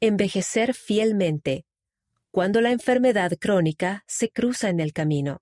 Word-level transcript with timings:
Envejecer 0.00 0.74
fielmente 0.74 1.64
cuando 2.30 2.60
la 2.60 2.70
enfermedad 2.70 3.32
crónica 3.40 4.04
se 4.06 4.28
cruza 4.28 4.68
en 4.68 4.78
el 4.78 4.92
camino. 4.92 5.40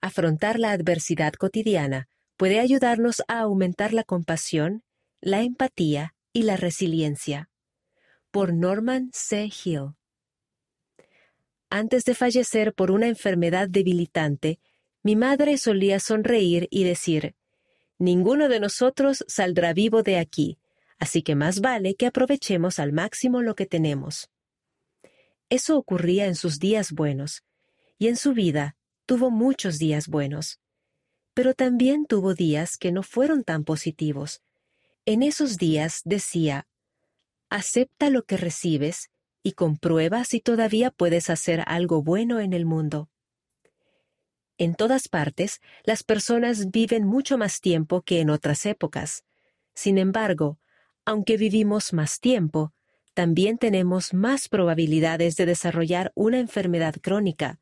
Afrontar 0.00 0.58
la 0.58 0.72
adversidad 0.72 1.32
cotidiana 1.34 2.08
puede 2.36 2.58
ayudarnos 2.58 3.22
a 3.28 3.38
aumentar 3.38 3.92
la 3.92 4.02
compasión, 4.02 4.82
la 5.20 5.42
empatía 5.42 6.16
y 6.32 6.42
la 6.42 6.56
resiliencia. 6.56 7.48
Por 8.32 8.52
Norman 8.52 9.10
C. 9.12 9.48
Hill. 9.64 9.94
Antes 11.70 12.04
de 12.04 12.16
fallecer 12.16 12.74
por 12.74 12.90
una 12.90 13.06
enfermedad 13.06 13.68
debilitante, 13.68 14.58
mi 15.04 15.14
madre 15.14 15.56
solía 15.56 16.00
sonreír 16.00 16.66
y 16.68 16.82
decir, 16.82 17.36
Ninguno 17.96 18.48
de 18.48 18.58
nosotros 18.58 19.24
saldrá 19.28 19.72
vivo 19.72 20.02
de 20.02 20.18
aquí, 20.18 20.58
así 20.98 21.22
que 21.22 21.34
más 21.34 21.60
vale 21.60 21.94
que 21.94 22.06
aprovechemos 22.06 22.78
al 22.78 22.92
máximo 22.92 23.42
lo 23.42 23.54
que 23.54 23.66
tenemos. 23.66 24.30
Eso 25.48 25.76
ocurría 25.76 26.26
en 26.26 26.34
sus 26.34 26.58
días 26.58 26.92
buenos, 26.92 27.44
y 27.98 28.08
en 28.08 28.16
su 28.16 28.32
vida 28.32 28.76
tuvo 29.06 29.30
muchos 29.30 29.78
días 29.78 30.08
buenos. 30.08 30.60
Pero 31.34 31.54
también 31.54 32.06
tuvo 32.06 32.34
días 32.34 32.76
que 32.76 32.92
no 32.92 33.02
fueron 33.02 33.44
tan 33.44 33.64
positivos. 33.64 34.42
En 35.04 35.22
esos 35.22 35.56
días 35.56 36.00
decía, 36.04 36.66
acepta 37.48 38.10
lo 38.10 38.24
que 38.24 38.36
recibes 38.36 39.10
y 39.42 39.52
comprueba 39.52 40.24
si 40.24 40.40
todavía 40.40 40.90
puedes 40.90 41.30
hacer 41.30 41.62
algo 41.66 42.02
bueno 42.02 42.40
en 42.40 42.52
el 42.52 42.66
mundo. 42.66 43.08
En 44.58 44.74
todas 44.74 45.08
partes, 45.08 45.60
las 45.84 46.02
personas 46.02 46.70
viven 46.70 47.04
mucho 47.04 47.38
más 47.38 47.60
tiempo 47.60 48.02
que 48.02 48.20
en 48.20 48.30
otras 48.30 48.66
épocas. 48.66 49.24
Sin 49.74 49.98
embargo, 49.98 50.58
aunque 51.06 51.38
vivimos 51.38 51.94
más 51.94 52.20
tiempo, 52.20 52.74
también 53.14 53.56
tenemos 53.56 54.12
más 54.12 54.50
probabilidades 54.50 55.36
de 55.36 55.46
desarrollar 55.46 56.12
una 56.14 56.38
enfermedad 56.38 56.96
crónica, 57.00 57.58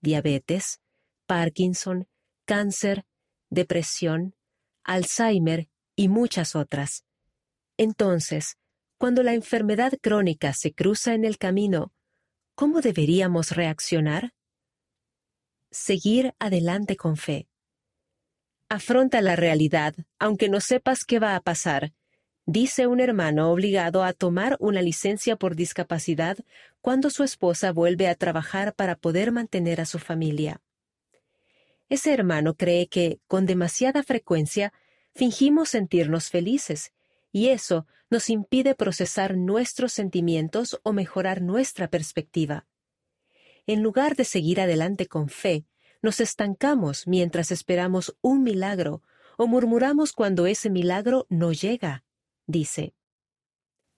diabetes, 0.00 0.80
Parkinson, 1.26 2.08
cáncer, 2.44 3.04
depresión, 3.48 4.34
Alzheimer 4.82 5.68
y 5.94 6.08
muchas 6.08 6.56
otras. 6.56 7.04
Entonces, 7.76 8.58
cuando 8.98 9.22
la 9.22 9.34
enfermedad 9.34 9.92
crónica 10.02 10.52
se 10.52 10.74
cruza 10.74 11.14
en 11.14 11.24
el 11.24 11.38
camino, 11.38 11.92
¿cómo 12.56 12.80
deberíamos 12.80 13.52
reaccionar? 13.52 14.32
seguir 15.76 16.34
adelante 16.38 16.96
con 16.96 17.16
fe. 17.16 17.48
Afronta 18.68 19.20
la 19.20 19.36
realidad, 19.36 19.94
aunque 20.18 20.48
no 20.48 20.60
sepas 20.60 21.04
qué 21.04 21.18
va 21.18 21.36
a 21.36 21.40
pasar, 21.40 21.92
dice 22.46 22.86
un 22.86 23.00
hermano 23.00 23.50
obligado 23.50 24.02
a 24.02 24.12
tomar 24.12 24.56
una 24.60 24.80
licencia 24.80 25.36
por 25.36 25.56
discapacidad 25.56 26.38
cuando 26.80 27.10
su 27.10 27.24
esposa 27.24 27.72
vuelve 27.72 28.08
a 28.08 28.14
trabajar 28.14 28.74
para 28.74 28.96
poder 28.96 29.32
mantener 29.32 29.80
a 29.80 29.86
su 29.86 29.98
familia. 29.98 30.62
Ese 31.88 32.12
hermano 32.12 32.54
cree 32.54 32.88
que, 32.88 33.20
con 33.26 33.44
demasiada 33.46 34.02
frecuencia, 34.02 34.72
fingimos 35.14 35.68
sentirnos 35.68 36.30
felices, 36.30 36.92
y 37.30 37.48
eso 37.48 37.86
nos 38.08 38.30
impide 38.30 38.74
procesar 38.74 39.36
nuestros 39.36 39.92
sentimientos 39.92 40.80
o 40.82 40.92
mejorar 40.92 41.42
nuestra 41.42 41.88
perspectiva 41.88 42.66
en 43.66 43.82
lugar 43.82 44.14
de 44.14 44.24
seguir 44.24 44.60
adelante 44.60 45.06
con 45.06 45.28
fe, 45.28 45.66
nos 46.00 46.20
estancamos 46.20 47.06
mientras 47.06 47.50
esperamos 47.50 48.16
un 48.20 48.42
milagro 48.42 49.02
o 49.36 49.46
murmuramos 49.46 50.12
cuando 50.12 50.46
ese 50.46 50.70
milagro 50.70 51.26
no 51.28 51.52
llega, 51.52 52.04
dice. 52.46 52.94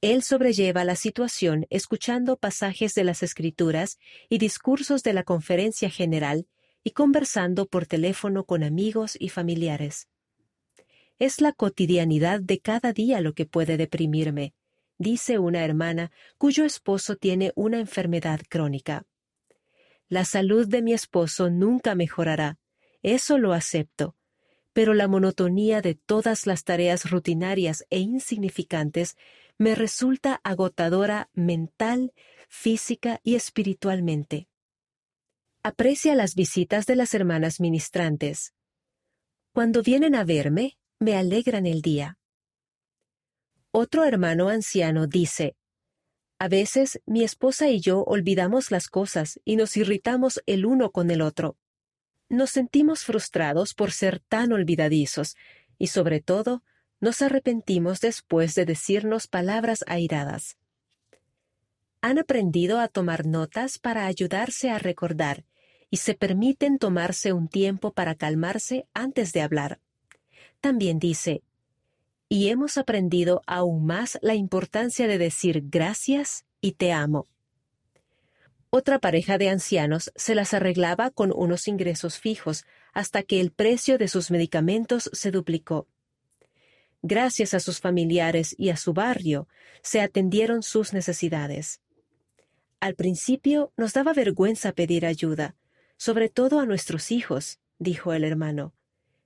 Él 0.00 0.22
sobrelleva 0.22 0.84
la 0.84 0.94
situación 0.94 1.66
escuchando 1.70 2.36
pasajes 2.36 2.94
de 2.94 3.04
las 3.04 3.22
Escrituras 3.22 3.98
y 4.28 4.38
discursos 4.38 5.02
de 5.02 5.12
la 5.12 5.24
conferencia 5.24 5.90
general 5.90 6.46
y 6.84 6.92
conversando 6.92 7.66
por 7.66 7.86
teléfono 7.86 8.44
con 8.44 8.62
amigos 8.62 9.16
y 9.18 9.28
familiares. 9.28 10.08
Es 11.18 11.40
la 11.40 11.52
cotidianidad 11.52 12.40
de 12.40 12.60
cada 12.60 12.92
día 12.92 13.20
lo 13.20 13.34
que 13.34 13.44
puede 13.44 13.76
deprimirme, 13.76 14.54
dice 14.98 15.38
una 15.38 15.64
hermana 15.64 16.12
cuyo 16.38 16.64
esposo 16.64 17.16
tiene 17.16 17.52
una 17.56 17.80
enfermedad 17.80 18.40
crónica. 18.48 19.04
La 20.08 20.24
salud 20.24 20.68
de 20.68 20.80
mi 20.80 20.92
esposo 20.92 21.50
nunca 21.50 21.96
mejorará, 21.96 22.56
eso 23.02 23.36
lo 23.36 23.52
acepto, 23.52 24.14
pero 24.78 24.94
la 24.94 25.08
monotonía 25.08 25.82
de 25.82 25.96
todas 25.96 26.46
las 26.46 26.62
tareas 26.62 27.10
rutinarias 27.10 27.84
e 27.90 27.98
insignificantes 27.98 29.16
me 29.58 29.74
resulta 29.74 30.40
agotadora 30.44 31.30
mental, 31.32 32.12
física 32.48 33.18
y 33.24 33.34
espiritualmente. 33.34 34.46
Aprecia 35.64 36.14
las 36.14 36.36
visitas 36.36 36.86
de 36.86 36.94
las 36.94 37.12
hermanas 37.12 37.58
ministrantes. 37.58 38.54
Cuando 39.52 39.82
vienen 39.82 40.14
a 40.14 40.22
verme, 40.22 40.78
me 41.00 41.16
alegran 41.16 41.66
el 41.66 41.82
día. 41.82 42.16
Otro 43.72 44.04
hermano 44.04 44.48
anciano 44.48 45.08
dice, 45.08 45.56
a 46.38 46.46
veces 46.46 47.00
mi 47.04 47.24
esposa 47.24 47.68
y 47.68 47.80
yo 47.80 48.04
olvidamos 48.04 48.70
las 48.70 48.86
cosas 48.86 49.40
y 49.44 49.56
nos 49.56 49.76
irritamos 49.76 50.40
el 50.46 50.64
uno 50.64 50.92
con 50.92 51.10
el 51.10 51.20
otro. 51.20 51.56
Nos 52.28 52.50
sentimos 52.50 53.04
frustrados 53.04 53.74
por 53.74 53.90
ser 53.90 54.20
tan 54.20 54.52
olvidadizos 54.52 55.36
y 55.78 55.88
sobre 55.88 56.20
todo 56.20 56.62
nos 57.00 57.22
arrepentimos 57.22 58.00
después 58.00 58.54
de 58.54 58.64
decirnos 58.64 59.28
palabras 59.28 59.84
airadas. 59.86 60.56
Han 62.00 62.18
aprendido 62.18 62.80
a 62.80 62.88
tomar 62.88 63.26
notas 63.26 63.78
para 63.78 64.06
ayudarse 64.06 64.70
a 64.70 64.78
recordar 64.78 65.44
y 65.90 65.98
se 65.98 66.14
permiten 66.14 66.78
tomarse 66.78 67.32
un 67.32 67.48
tiempo 67.48 67.92
para 67.92 68.14
calmarse 68.14 68.86
antes 68.92 69.32
de 69.32 69.42
hablar. 69.42 69.80
También 70.60 70.98
dice, 70.98 71.42
y 72.28 72.48
hemos 72.48 72.76
aprendido 72.76 73.42
aún 73.46 73.86
más 73.86 74.18
la 74.20 74.34
importancia 74.34 75.06
de 75.06 75.18
decir 75.18 75.62
gracias 75.66 76.44
y 76.60 76.72
te 76.72 76.92
amo. 76.92 77.26
Otra 78.70 78.98
pareja 78.98 79.38
de 79.38 79.48
ancianos 79.48 80.12
se 80.14 80.34
las 80.34 80.52
arreglaba 80.52 81.10
con 81.10 81.32
unos 81.34 81.68
ingresos 81.68 82.18
fijos 82.18 82.66
hasta 82.92 83.22
que 83.22 83.40
el 83.40 83.50
precio 83.50 83.96
de 83.96 84.08
sus 84.08 84.30
medicamentos 84.30 85.10
se 85.12 85.30
duplicó. 85.30 85.86
Gracias 87.00 87.54
a 87.54 87.60
sus 87.60 87.80
familiares 87.80 88.54
y 88.58 88.68
a 88.68 88.76
su 88.76 88.92
barrio, 88.92 89.48
se 89.82 90.00
atendieron 90.00 90.62
sus 90.62 90.92
necesidades. 90.92 91.80
Al 92.80 92.94
principio 92.94 93.72
nos 93.76 93.94
daba 93.94 94.12
vergüenza 94.12 94.72
pedir 94.72 95.06
ayuda, 95.06 95.56
sobre 95.96 96.28
todo 96.28 96.60
a 96.60 96.66
nuestros 96.66 97.10
hijos, 97.10 97.60
dijo 97.78 98.12
el 98.12 98.24
hermano, 98.24 98.74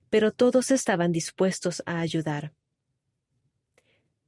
pero 0.09 0.31
todos 0.31 0.71
estaban 0.71 1.11
dispuestos 1.11 1.83
a 1.85 1.99
ayudar. 1.99 2.53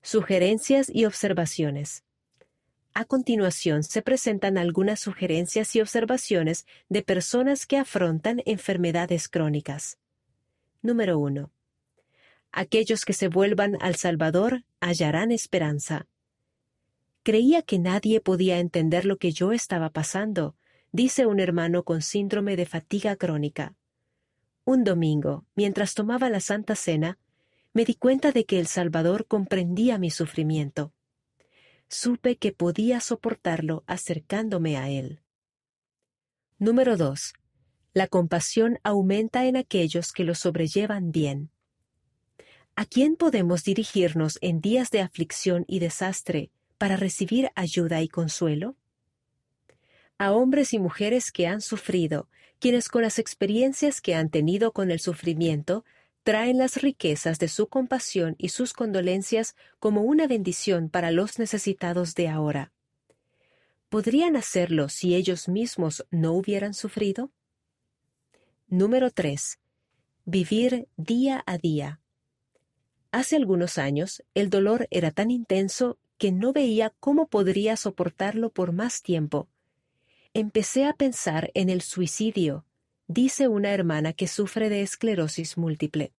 Sugerencias 0.01 0.89
y 0.93 1.05
observaciones. 1.05 2.03
A 2.97 3.03
continuación 3.03 3.83
se 3.83 4.01
presentan 4.01 4.57
algunas 4.57 5.01
sugerencias 5.01 5.75
y 5.75 5.81
observaciones 5.81 6.65
de 6.87 7.03
personas 7.03 7.65
que 7.65 7.77
afrontan 7.77 8.41
enfermedades 8.45 9.27
crónicas. 9.27 9.97
Número 10.81 11.19
1. 11.19 11.51
Aquellos 12.53 13.03
que 13.03 13.11
se 13.11 13.27
vuelvan 13.27 13.75
al 13.81 13.95
Salvador 13.95 14.63
hallarán 14.79 15.33
esperanza. 15.33 16.07
Creía 17.21 17.63
que 17.63 17.79
nadie 17.79 18.21
podía 18.21 18.59
entender 18.59 19.03
lo 19.03 19.17
que 19.17 19.33
yo 19.33 19.51
estaba 19.51 19.89
pasando, 19.89 20.55
dice 20.93 21.25
un 21.25 21.41
hermano 21.41 21.83
con 21.83 22.01
síndrome 22.01 22.55
de 22.55 22.65
fatiga 22.65 23.17
crónica. 23.17 23.75
Un 24.63 24.85
domingo, 24.85 25.43
mientras 25.53 25.95
tomaba 25.95 26.29
la 26.29 26.39
Santa 26.39 26.75
Cena, 26.75 27.19
me 27.73 27.83
di 27.83 27.95
cuenta 27.95 28.31
de 28.31 28.45
que 28.45 28.57
el 28.57 28.67
Salvador 28.67 29.27
comprendía 29.27 29.97
mi 29.97 30.11
sufrimiento. 30.11 30.93
Supe 31.87 32.37
que 32.37 32.51
podía 32.51 32.99
soportarlo 32.99 33.83
acercándome 33.87 34.77
a 34.77 34.89
Él. 34.89 35.21
Número 36.57 36.97
2. 36.97 37.33
La 37.93 38.07
compasión 38.07 38.79
aumenta 38.83 39.45
en 39.45 39.55
aquellos 39.55 40.11
que 40.11 40.23
lo 40.23 40.35
sobrellevan 40.35 41.11
bien. 41.11 41.51
¿A 42.75 42.85
quién 42.85 43.15
podemos 43.15 43.63
dirigirnos 43.63 44.37
en 44.41 44.59
días 44.59 44.89
de 44.91 44.99
aflicción 44.99 45.63
y 45.67 45.79
desastre 45.79 46.51
para 46.77 46.97
recibir 46.97 47.49
ayuda 47.55 48.01
y 48.01 48.09
consuelo? 48.09 48.75
A 50.17 50.31
hombres 50.33 50.73
y 50.73 50.79
mujeres 50.79 51.31
que 51.31 51.47
han 51.47 51.61
sufrido, 51.61 52.29
quienes 52.59 52.89
con 52.89 53.03
las 53.03 53.19
experiencias 53.19 54.01
que 54.01 54.15
han 54.15 54.29
tenido 54.29 54.73
con 54.73 54.91
el 54.91 54.99
sufrimiento 54.99 55.85
traen 56.25 56.57
las 56.57 56.81
riquezas 56.81 57.37
de 57.37 57.47
su 57.47 57.67
compasión 57.67 58.33
y 58.39 58.49
sus 58.49 58.73
condolencias 58.73 59.55
como 59.77 60.01
una 60.01 60.25
bendición 60.25 60.89
para 60.89 61.11
los 61.11 61.37
necesitados 61.37 62.15
de 62.15 62.29
ahora. 62.29 62.71
¿Podrían 63.89 64.35
hacerlo 64.35 64.89
si 64.89 65.13
ellos 65.13 65.47
mismos 65.47 66.03
no 66.09 66.33
hubieran 66.33 66.73
sufrido? 66.73 67.31
Número 68.67 69.11
3. 69.11 69.59
Vivir 70.25 70.87
día 70.97 71.43
a 71.45 71.59
día. 71.59 72.01
Hace 73.11 73.35
algunos 73.35 73.77
años 73.77 74.23
el 74.33 74.49
dolor 74.49 74.87
era 74.89 75.11
tan 75.11 75.29
intenso 75.29 75.99
que 76.17 76.31
no 76.31 76.53
veía 76.53 76.91
cómo 76.99 77.27
podría 77.27 77.77
soportarlo 77.77 78.49
por 78.49 78.71
más 78.71 79.03
tiempo. 79.03 79.47
Empecé 80.33 80.85
a 80.85 80.93
pensar 80.93 81.51
en 81.53 81.69
el 81.69 81.83
suicidio, 81.83 82.65
dice 83.07 83.47
una 83.47 83.71
hermana 83.71 84.13
que 84.13 84.27
sufre 84.27 84.69
de 84.69 84.81
esclerosis 84.81 85.57
múltiple. 85.57 86.13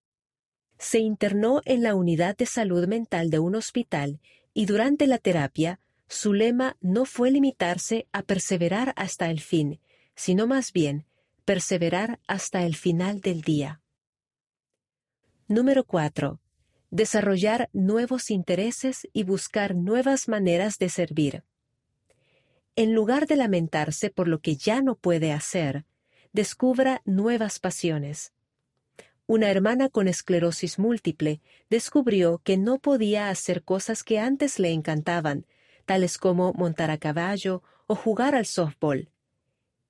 Se 0.78 0.98
internó 0.98 1.62
en 1.64 1.82
la 1.82 1.94
unidad 1.94 2.36
de 2.36 2.46
salud 2.46 2.86
mental 2.86 3.30
de 3.30 3.38
un 3.38 3.54
hospital 3.54 4.20
y 4.52 4.66
durante 4.66 5.06
la 5.06 5.18
terapia 5.18 5.80
su 6.08 6.32
lema 6.32 6.76
no 6.80 7.04
fue 7.04 7.30
limitarse 7.30 8.06
a 8.12 8.22
perseverar 8.22 8.92
hasta 8.96 9.30
el 9.30 9.40
fin, 9.40 9.80
sino 10.14 10.46
más 10.46 10.72
bien 10.72 11.06
perseverar 11.44 12.20
hasta 12.26 12.64
el 12.64 12.74
final 12.74 13.20
del 13.20 13.42
día. 13.42 13.80
Número 15.48 15.84
4. 15.84 16.40
Desarrollar 16.90 17.70
nuevos 17.72 18.30
intereses 18.30 19.08
y 19.12 19.22
buscar 19.22 19.74
nuevas 19.74 20.28
maneras 20.28 20.78
de 20.78 20.88
servir. 20.88 21.44
En 22.74 22.94
lugar 22.94 23.26
de 23.26 23.36
lamentarse 23.36 24.10
por 24.10 24.28
lo 24.28 24.40
que 24.40 24.56
ya 24.56 24.82
no 24.82 24.96
puede 24.96 25.32
hacer, 25.32 25.84
descubra 26.36 27.00
nuevas 27.06 27.58
pasiones. 27.58 28.34
Una 29.26 29.50
hermana 29.50 29.88
con 29.88 30.06
esclerosis 30.06 30.78
múltiple 30.78 31.40
descubrió 31.70 32.42
que 32.44 32.58
no 32.58 32.78
podía 32.78 33.30
hacer 33.30 33.64
cosas 33.64 34.04
que 34.04 34.18
antes 34.20 34.58
le 34.58 34.70
encantaban, 34.70 35.46
tales 35.86 36.18
como 36.18 36.52
montar 36.52 36.90
a 36.90 36.98
caballo 36.98 37.62
o 37.86 37.94
jugar 37.94 38.34
al 38.34 38.44
softball. 38.44 39.08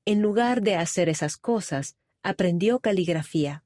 En 0.05 0.23
lugar 0.23 0.63
de 0.63 0.77
hacer 0.77 1.09
esas 1.09 1.37
cosas, 1.37 1.97
aprendió 2.23 2.79
caligrafía. 2.79 3.65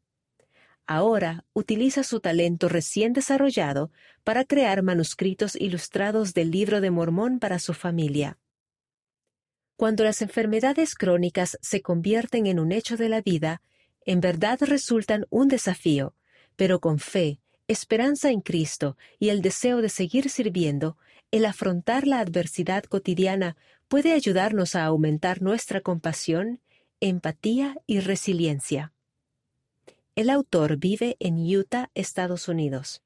Ahora 0.86 1.44
utiliza 1.52 2.02
su 2.02 2.20
talento 2.20 2.70
recién 2.70 3.12
desarrollado 3.12 3.92
para 4.24 4.46
crear 4.46 4.82
manuscritos 4.82 5.54
ilustrados 5.54 6.32
del 6.32 6.50
libro 6.50 6.80
de 6.80 6.90
Mormón 6.90 7.40
para 7.40 7.58
su 7.58 7.74
familia. 7.74 8.38
Cuando 9.80 10.04
las 10.04 10.20
enfermedades 10.20 10.94
crónicas 10.94 11.56
se 11.62 11.80
convierten 11.80 12.46
en 12.46 12.60
un 12.60 12.70
hecho 12.70 12.98
de 12.98 13.08
la 13.08 13.22
vida, 13.22 13.62
en 14.04 14.20
verdad 14.20 14.58
resultan 14.60 15.24
un 15.30 15.48
desafío, 15.48 16.12
pero 16.54 16.80
con 16.80 16.98
fe, 16.98 17.40
esperanza 17.66 18.30
en 18.30 18.42
Cristo 18.42 18.98
y 19.18 19.30
el 19.30 19.40
deseo 19.40 19.80
de 19.80 19.88
seguir 19.88 20.28
sirviendo, 20.28 20.98
el 21.30 21.46
afrontar 21.46 22.06
la 22.06 22.20
adversidad 22.20 22.84
cotidiana 22.84 23.56
puede 23.88 24.12
ayudarnos 24.12 24.74
a 24.74 24.84
aumentar 24.84 25.40
nuestra 25.40 25.80
compasión, 25.80 26.60
empatía 27.00 27.78
y 27.86 28.00
resiliencia. 28.00 28.92
El 30.14 30.28
autor 30.28 30.76
vive 30.76 31.16
en 31.20 31.38
Utah, 31.38 31.90
Estados 31.94 32.48
Unidos. 32.48 33.00